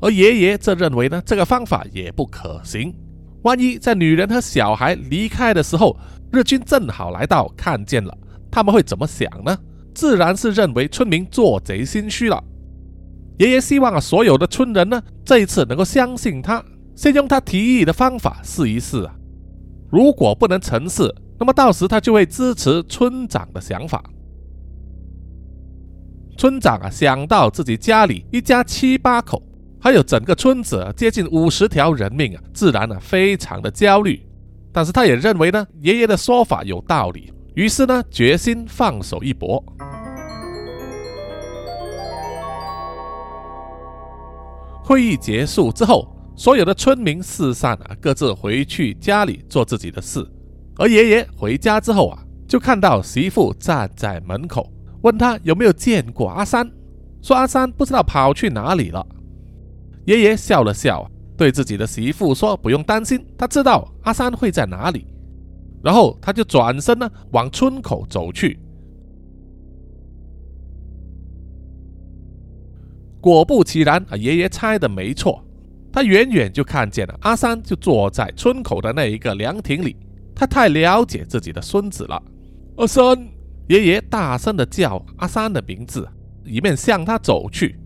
[0.00, 2.94] 而爷爷则认为呢，这个方法也不可行。
[3.42, 5.96] 万一在女人和小孩离开的时候，
[6.30, 8.16] 日军正好来到，看见了，
[8.50, 9.56] 他们会怎么想呢？
[9.94, 12.44] 自然是认为村民做贼心虚了。
[13.38, 19.14] 爷爷希望啊，所有的村人呢，这一次能够相信他，先用他提议的方法试一试啊。
[19.90, 24.02] 如果不能成事，那么到时他就会支持村长的想法。
[26.38, 29.42] 村长啊，想到自己家里一家七八口，
[29.78, 34.22] 还有整个村子接近五十条人命啊，自然呢非常的焦虑。
[34.72, 39.62] 但是他也认为呢，爷爷的说法有道理，于是呢，决心放手一搏。
[44.86, 50.24] 会议结束之后，所有的村民四散啊，各自回去家里做自己的事。
[50.76, 54.72] 而爷爷回家之后啊，就看到媳妇站在门口，
[55.02, 56.70] 问他有没有见过阿三，
[57.20, 59.04] 说阿三不知道跑去哪里了。
[60.04, 65.04] 爷爷笑了笑，对自己的媳妇说：“不用担心，他知道阿三会在哪里。”
[65.82, 68.56] 然后他就转身呢，往村口走去。
[73.26, 75.44] 果不其然啊，爷爷猜的没错，
[75.92, 79.96] 他远远就看见了阿三，就坐在村口的那一个凉亭里。
[80.32, 82.22] 他太了解自己的孙子了，
[82.76, 83.18] 阿三！
[83.66, 86.08] 爷爷大声的叫阿三的名字，
[86.44, 87.76] 一面向他走去。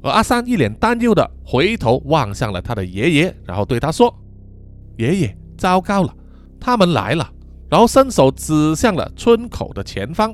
[0.00, 4.14] 而阿三一脸担忧的回头望向了他的爷爷，然后对他说
[4.96, 6.14] ：“爷爷，糟糕了，
[6.60, 7.28] 他们来了！”
[7.68, 10.32] 然后伸手指向了村口的前方，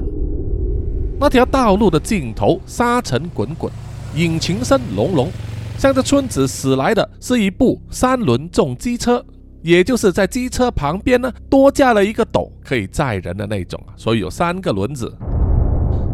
[1.18, 3.72] 那条道路的尽头，沙尘滚滚。
[4.14, 5.30] 引擎声隆隆，
[5.76, 9.24] 向着村子驶来的是一部三轮重机车，
[9.62, 15.12] 也就是在机车旁边呢多加了一个斗，可以载人的那种所以有三个轮子。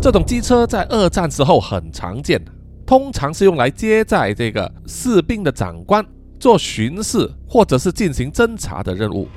[0.00, 2.44] 这种机车在二战时候很常见，
[2.84, 6.04] 通常是用来接载这个士兵的长官
[6.38, 9.28] 做巡视或者是进行侦查的任务。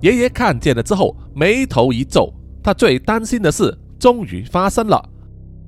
[0.00, 5.08] 爷爷看见了之后，眉头一皱，他最担心的事终于发生了。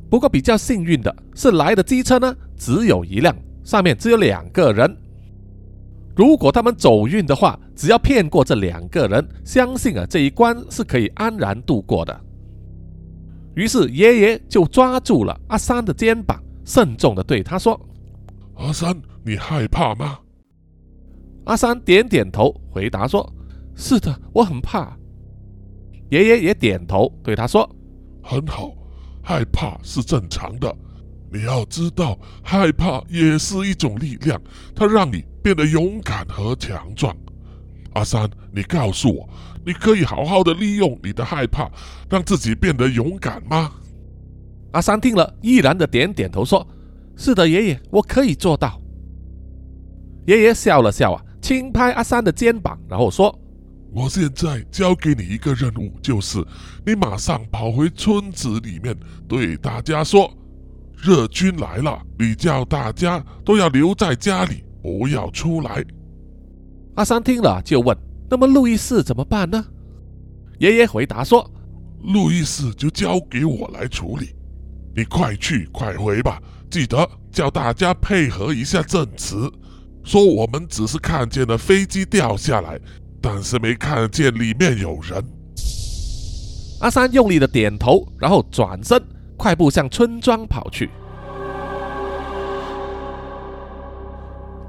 [0.08, 4.96] 不过比较幸运的是，来的机车呢只有一辆，上面只有两个人。
[6.14, 12.20] 如果他们走运的话，只要骗过这两个人，相信啊这一关是可以安然度过的。
[13.54, 17.78] 于是爷爷就抓住了阿三的肩膀，慎重的对他说
[18.56, 20.18] ：“阿三，你害怕吗？”
[21.44, 23.30] 阿三点点头，回答说
[23.76, 24.96] ：“是的，我很怕。”
[26.10, 27.68] 爷爷也点头对他说
[28.22, 28.72] ：“很好。”
[29.28, 30.72] 害怕是正常的，
[31.32, 34.40] 你要知道，害怕也是一种力量，
[34.72, 37.12] 它让你变得勇敢和强壮。
[37.94, 39.28] 阿三，你告诉我，
[39.64, 41.68] 你可以好好的利用你的害怕，
[42.08, 43.72] 让自己变得勇敢吗？
[44.70, 46.64] 阿三听了，毅然的点点头，说
[47.18, 48.80] ：“是的，爷爷，我可以做到。”
[50.28, 53.36] 爷爷笑了笑啊，轻拍阿三的肩膀，然后说。
[53.96, 56.44] 我现在交给你一个任务，就是
[56.84, 58.94] 你马上跑回村子里面，
[59.26, 60.30] 对大家说
[61.02, 65.82] ：“日军来了！”你叫大家都要留在家里，不要出来。
[66.96, 67.96] 阿三听了就问
[68.28, 69.64] ：“那么路易斯怎么办呢？”
[70.60, 71.50] 爷爷回答说
[72.04, 74.34] ：“路易斯就交给我来处理，
[74.94, 76.38] 你快去快回吧。
[76.70, 79.50] 记得叫大家配合一下证词，
[80.04, 82.78] 说我们只是看见了飞机掉下来。”
[83.20, 85.22] 但是没看见里面有人。
[86.80, 89.02] 阿三用力的点头，然后转身，
[89.36, 90.90] 快步向村庄跑去。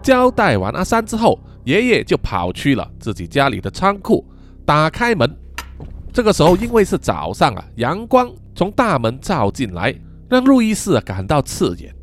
[0.01, 4.25] 交代完阿三之后，爷爷就跑去了自己家里的仓库，
[4.65, 5.29] 打开门。
[6.13, 9.93] 这个时候，因为是早上啊，阳光从大门照进来，
[10.29, 11.93] 让路易斯感到刺眼。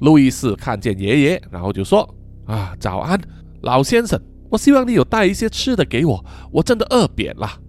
[0.00, 2.08] 路易斯看见爷爷，然后就说
[2.46, 3.20] ：“啊，早安，
[3.60, 4.18] 老先生，
[4.50, 7.60] 我希望你有带一些吃的给我，我真的饿扁了。”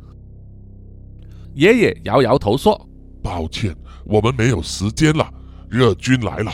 [1.56, 2.90] 爷爷摇摇头说
[3.22, 3.76] ：“抱歉，
[4.06, 5.30] 我们没有时间了，
[5.70, 6.52] 日军来了。”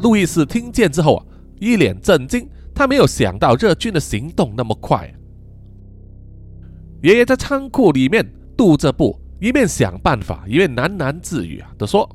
[0.00, 1.26] 路易斯听见之后啊，
[1.58, 5.12] 一脸震惊，他没有想到日军的行动那么快。
[7.02, 12.08] 爷爷在仓库里面踱着步，一面想办法，一面喃喃自语啊的说：“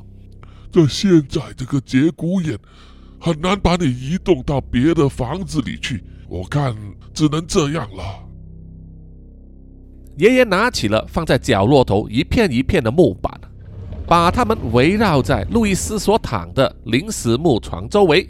[0.71, 2.57] 在现在这个节骨眼，
[3.19, 6.73] 很难把你移动到别的房子里去，我看
[7.13, 8.03] 只能这样了。”
[10.17, 13.39] 爷爷拿起了放在角落头一片一片的木板。
[14.07, 18.27] 把它们围绕在路易斯所躺的临时木床周围，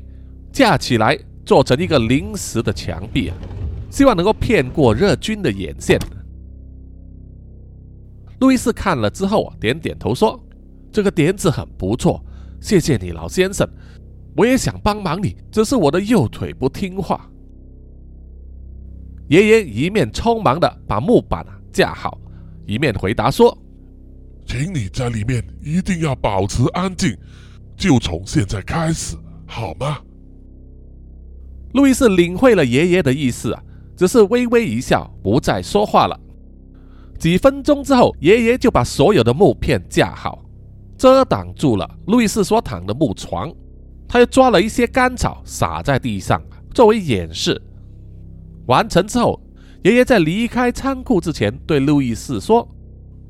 [0.53, 3.37] 架起来做成一个临时的墙壁啊，
[3.89, 5.97] 希望能够骗过日军的眼线。
[8.39, 10.39] 路易斯看了之后啊，点点头说
[10.93, 12.23] ：“这个点子很不错，
[12.61, 13.67] 谢谢你，老先生。
[14.37, 17.27] 我也想帮忙你，只是我的右腿不听话。”
[19.31, 22.19] 爷爷一面匆忙的把木板架好，
[22.67, 23.57] 一面回答说。
[24.45, 27.17] 请你在里面一定要保持安静，
[27.77, 29.15] 就从现在开始，
[29.45, 29.99] 好吗？
[31.71, 33.63] 路易斯领会了爷爷的意思啊，
[33.95, 36.19] 只是微微一笑，不再说话了。
[37.17, 40.43] 几分钟之后，爷爷就把所有的木片架好，
[40.97, 43.49] 遮挡住了路易斯所躺的木床。
[44.09, 47.61] 他又抓了一些干草撒在地上，作为掩饰。
[48.67, 49.41] 完成之后，
[49.83, 52.67] 爷爷在离开仓库之前对路易斯说。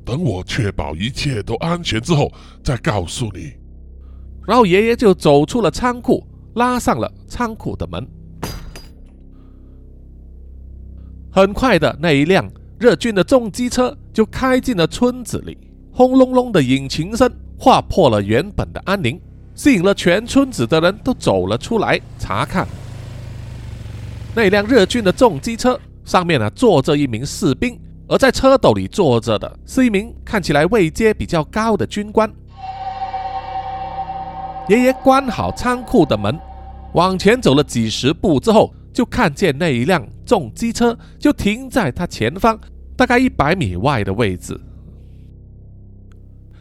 [0.04, 2.30] 等我确保一切都安全之后，
[2.64, 3.52] 再告诉你。
[4.46, 8.04] 然后爷爷就走出了仓库，拉上了仓库的门。
[11.30, 15.56] 很快的，那一辆日军的重机车就开进了村子里，
[15.92, 19.20] 轰隆隆的引擎声划破了原本的安宁，
[19.54, 22.66] 吸引了全村子的人都走了出来查看。
[24.34, 27.78] 那辆日军的重机车上面呢，坐着一名士兵。
[28.08, 32.30] 而在车斗里坐着的是一名看起来位阶比较高的军官。
[34.68, 36.38] 爷爷关好仓库的门，
[36.92, 42.58] 往前走了几十步之后，就看见那一辆重机车就停在他前方
[42.96, 44.60] 大概一百米外的位置。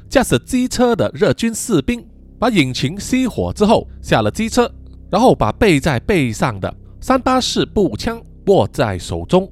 [0.07, 2.05] 驾驶机车的日军士兵
[2.39, 4.71] 把引擎熄火之后下了机车，
[5.09, 9.51] 然后把背在背上的三八式步枪握在手中。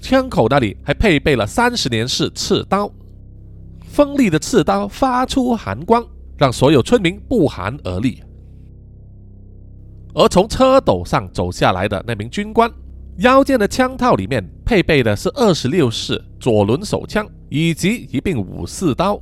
[0.00, 2.90] 枪口那里还配备了三十年式刺刀，
[3.84, 6.04] 锋利的刺刀发出寒光，
[6.36, 8.20] 让所有村民不寒而栗。
[10.14, 12.70] 而从车斗上走下来的那名军官，
[13.18, 19.20] 腰间的枪套里面配备的是二十六式左轮手枪以及一柄武士刀。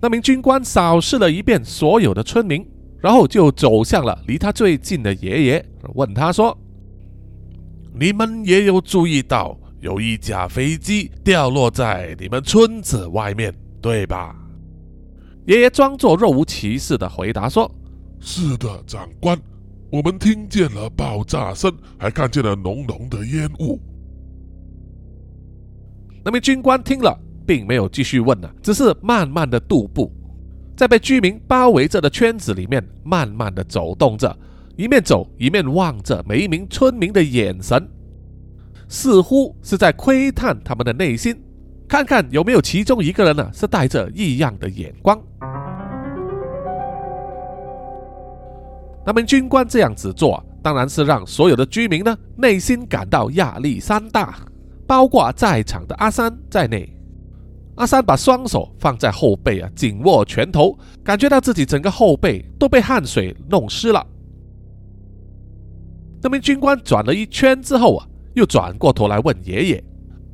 [0.00, 2.66] 那名军官扫视了一遍所有的村民，
[3.00, 6.56] 然后就走向了离他最近的爷爷，问他说。
[7.92, 14.34] 你们也有注意到有一架飞机掉落在你们村子外面，对吧？
[15.46, 17.70] 爷爷装作若无其事的回答说
[18.20, 19.36] ：“是的，长官，
[19.90, 23.78] 我们听见了爆炸声，还看见了浓浓的烟雾。”
[26.24, 30.12] 那名军官听了，并没有继续问了，只是慢慢的踱步，
[30.80, 34.34] 在被居民包围着的圈子里面，慢慢的走动着。
[34.76, 37.86] 一面走一面望着每一名村民的眼神，
[38.88, 41.38] 似乎是在窥探他们的内心，
[41.86, 45.22] 看看有没有其中一个人呢是带着异样的眼光。
[49.04, 54.34] 那名军官这样子做，当然是让所有的居民呢内心感到压力山大，
[54.86, 56.90] 包括在场的阿三在内。
[57.76, 64.06] 阿三把双手放在后背啊，紧握拳头，感觉到自己整个后背都被汗水弄湿了。
[66.22, 69.84] 那名军官转了一圈之后啊，又转过头来问爷爷：“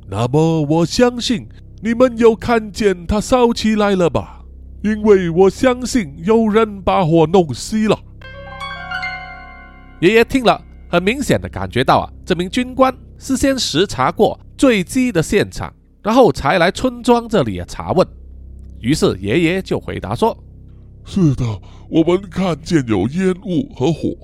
[0.09, 1.47] 那么我相信
[1.81, 4.43] 你们有看见他烧起来了吧？
[4.83, 7.97] 因为我相信有人把火弄熄了。”
[10.01, 15.73] 爷爷听了，很明显的感觉到啊，这名军官事先视察过坠机的现场，
[16.07, 18.07] 然后才来村庄这里啊查问。
[18.79, 20.41] 于是爷爷就回答说
[21.03, 21.43] ：“是的，
[21.89, 24.15] 我们看见有烟雾和火。”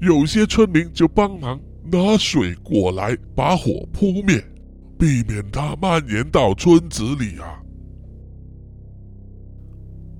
[0.00, 1.60] 有些村民就帮忙
[1.92, 4.42] 拿水过来把火扑灭，
[4.98, 7.60] 避免它蔓延到村子里啊。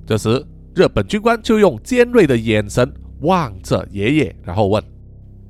[0.07, 4.85] 这时，日本军官就用尖锐的眼神望着爷爷，然后问：“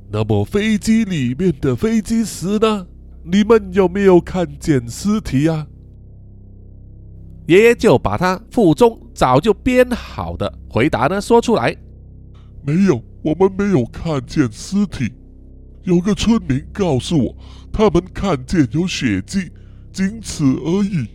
[0.08, 2.86] 那么飞机里面的飞机师呢？
[3.30, 5.66] 你们有没有看见尸体啊？”
[7.46, 11.76] 爷爷就把他腹中早就编好的回答呢说出来
[12.66, 15.12] ：“没有，我们没有看见尸体。
[15.84, 17.36] 有个村民告诉我，
[17.72, 19.50] 他们看见有血迹，
[19.92, 21.08] 仅此而已。”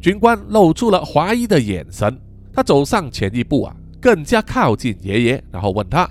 [0.00, 2.20] 军官露出了怀疑的眼神，
[2.52, 6.06] 他走上前一步啊，更加靠近爷爷，然后问他：“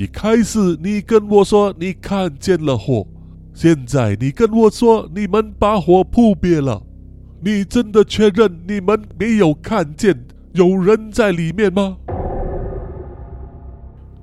[0.00, 3.06] 一开始你跟我说你看见了火，
[3.52, 6.82] 现在你跟我说你们把火扑灭了。”
[7.44, 10.24] 你真的确认你们没有看见
[10.54, 11.98] 有人在里面吗？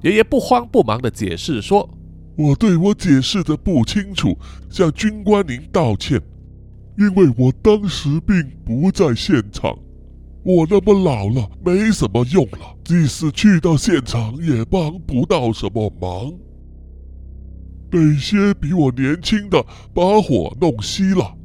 [0.02, 1.88] 爷爷不慌不忙的解释说
[2.36, 4.36] ：“我对我解释的不清楚，
[4.72, 6.20] 向军官您道歉，
[6.98, 9.78] 因为我当时并不在现场。
[10.42, 16.34] 我那么老了，没什么用了，即使去到现场也帮不到什么忙。
[17.92, 19.62] 那些比我年轻的
[19.94, 21.36] 把火弄熄了。”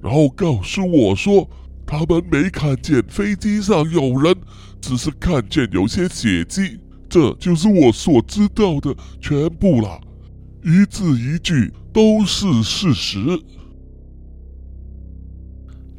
[0.00, 1.50] 然后告诉我说，
[1.84, 4.36] 他们没看见飞机上有人，
[4.80, 6.78] 只是看见有些血迹。
[7.08, 10.00] 这就是我所知道的全部了，
[10.62, 13.18] 一字一句都是事实。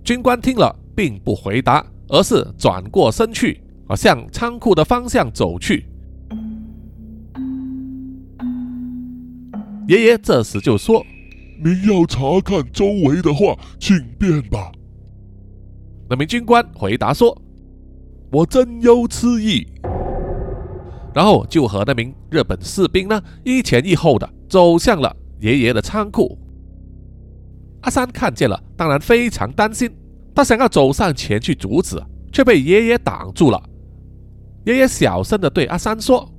[0.06, 5.86] 军官听了，并不回答，而是转过身去，啊，向仓库的方向走去。
[9.88, 11.06] 爷爷这时就说。
[11.58, 14.74] 您要查看周围的话，请便吧。
[16.10, 17.42] 那名军官回答说
[18.30, 19.66] ：“我真有此意。”
[21.16, 26.38] 然后就和那名日本士兵呢一前一后的走向了爷爷的仓库。
[27.84, 29.90] 阿三看见了，当然非常担心，
[30.36, 31.98] 他想要走上前去阻止，
[32.34, 33.64] 却被爷爷挡住了。
[34.66, 36.30] 爷爷小声的对阿三说：“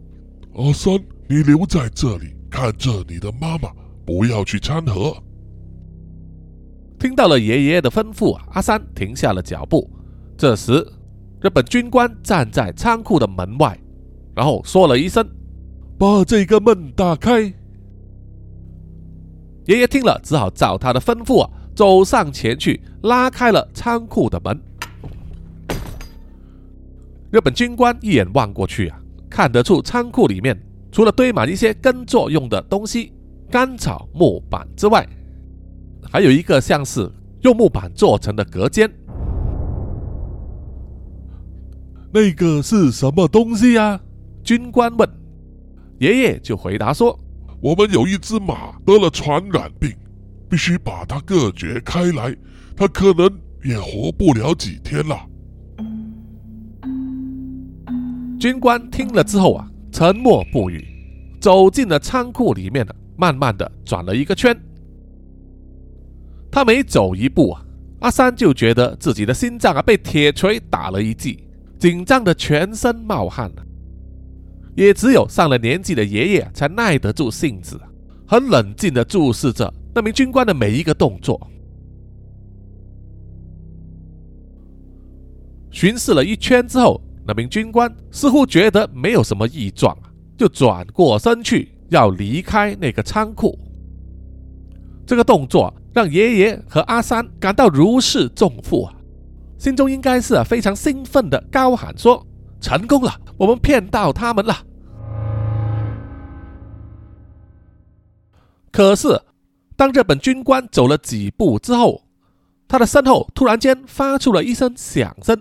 [0.54, 3.70] 阿三，你留在这里，看着你的妈妈。”
[4.06, 5.20] 不要去掺和。
[6.96, 9.90] 听到了爷爷的吩咐啊，阿三停下了脚步。
[10.38, 10.74] 这时，
[11.40, 13.76] 日本军官站在仓库的门外，
[14.32, 15.28] 然后说了一声
[15.98, 17.52] ：“把这个门打开。”
[19.66, 24.56] 爷爷听了，只好照他的吩咐啊，走上前去拉开了仓库的门。
[27.36, 30.58] 日本军官一眼望过去啊，看得出仓库里面
[30.90, 33.12] 除了堆满一些耕作用的东西。
[33.50, 35.06] 干草木板之外，
[36.10, 37.12] 还有一个像是
[37.42, 38.90] 用木板做成的隔间。
[42.10, 44.00] 那个是什么东西呀？
[44.42, 45.06] 军官问。
[45.98, 47.20] 爷爷就回答说
[47.60, 49.92] ：“我们有一只马得了传染病，
[50.48, 52.34] 必须把它隔绝开来，
[52.74, 53.30] 它可能
[53.62, 55.14] 也活不了几天了。”
[58.38, 60.84] 军官听了之后啊，沉默不语，
[61.40, 62.94] 走进了仓库里面了。
[63.18, 64.54] 慢慢的转了一个圈，
[66.50, 67.64] 他每走一步啊，
[68.00, 71.42] 阿三就觉得自己的心脏啊被铁锤打了一记，
[71.78, 73.64] 紧张的全身冒汗了。
[74.74, 77.80] 也只有上了年纪的爷爷才耐得住性子，
[78.28, 81.40] 很冷静的注视着那名军官的每一个动作。
[85.70, 89.96] 巡视了一圈之后，那名军官似乎觉得没有什么异状，
[90.38, 91.72] 就转过身去。
[91.88, 93.56] 要离开那个仓库，
[95.06, 98.92] 这个动作让爷爷和阿三感到如释重负啊，
[99.56, 102.26] 心中应该是非常兴奋的，高喊说
[102.60, 104.56] ：“成功了，我们骗到他们了。”
[108.72, 109.22] 可是，
[109.76, 112.02] 当日本军官走了几步之后，
[112.66, 115.40] 他的身后突然间发出了一声响声，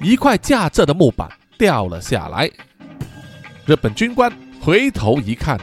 [0.00, 2.50] 一块架着的木板掉了下来。
[3.66, 5.60] 日本军官回头一看，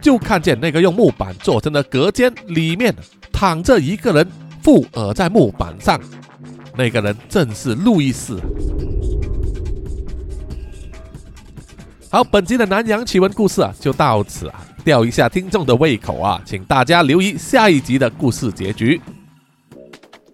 [0.00, 2.94] 就看见那个用木板做成的隔间里面
[3.32, 4.28] 躺着一个人，
[4.62, 6.00] 附耳在木板上。
[6.76, 8.40] 那个人正是路易斯。
[12.10, 19.00] 好，本集的南洋奇闻故事啊，就到此啊，吊一下听众的胃口啊，请大家留意下一集的故事结局。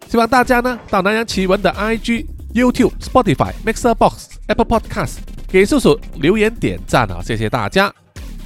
[0.09, 5.17] 希望大家呢，到南洋奇闻的 IG、YouTube、Spotify、Mixer Box、Apple Podcast。
[5.49, 7.21] 给叔叔留言点赞啊！
[7.23, 7.93] 谢谢大家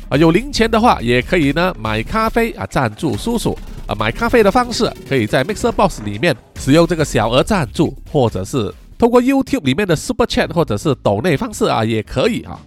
[0.09, 0.17] 啊！
[0.17, 3.57] 有零钱的话，也可以呢买咖啡啊，赞助叔叔
[3.87, 3.95] 啊！
[3.95, 12.59] 买咖啡的方式可以在 Mixer Box 里面使用这个小额赞助，或者是通过 YouTube 里面的 Super Chat 或者是抖内方式啊，也可以啊！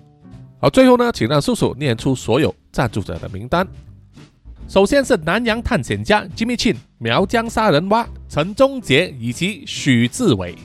[0.60, 3.68] 好，最后呢，请让叔叔念出所有赞助者的名单。
[4.68, 10.56] 首先是南洋探险家 Jimmy Chin、苗疆杀人蛙陈忠杰以及许志伟，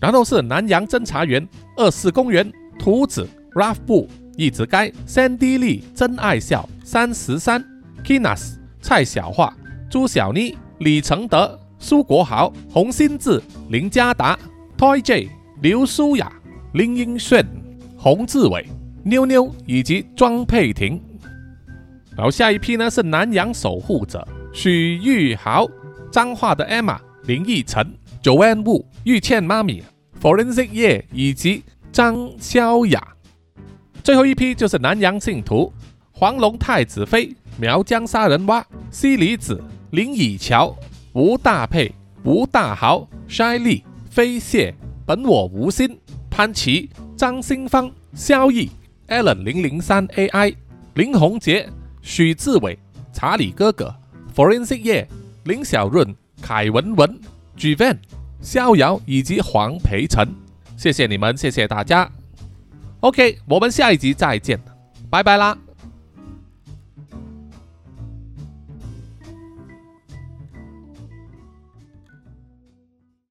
[0.00, 1.46] 然后是南洋侦查员
[1.76, 7.62] 二四公园图子 Ralph 布、一直该 Sandy Lee、真爱笑三十三
[8.02, 9.52] Kinas、蔡小桦、
[9.90, 14.38] 朱小妮、李承德、苏国豪、洪新志、林家达、
[14.78, 15.28] Toy J、
[15.60, 16.32] 刘舒雅、
[16.72, 17.46] 林英炫、
[17.98, 18.66] 洪志伟、
[19.04, 21.02] 妞妞以及庄佩婷。
[22.16, 25.66] 然后下一批呢是南洋守护者许玉豪、
[26.10, 27.86] 彰化的 Emma、林奕晨、
[28.22, 29.82] Joanne Wu、玉倩妈咪、
[30.20, 31.62] Forensic 叶以及
[31.92, 33.14] 张潇雅。
[34.02, 35.72] 最后一批就是南洋信徒
[36.12, 40.76] 黄龙太子妃、苗疆杀人蛙、西里子、林以乔、
[41.12, 41.92] 吴大佩、
[42.24, 44.74] 吴大豪、筛丽、飞蟹、
[45.06, 45.98] 本我无心、
[46.30, 48.70] 潘琪、张新芳、萧毅、
[49.08, 50.54] Allen 零零三 AI、
[50.94, 51.68] 林宏杰。
[52.02, 52.78] 许志伟、
[53.12, 53.94] 查理哥哥、
[54.34, 55.06] Forensic 叶、
[55.44, 57.20] 林小润、凯文文、
[57.60, 57.98] G Van、
[58.40, 60.26] 逍遥以及黄培成，
[60.78, 62.10] 谢谢你们，谢谢大家。
[63.00, 64.58] OK，我们下一集再见，
[65.10, 65.56] 拜拜啦。